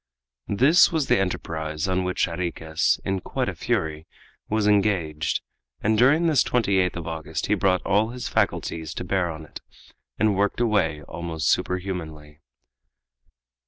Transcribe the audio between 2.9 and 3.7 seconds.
in quite a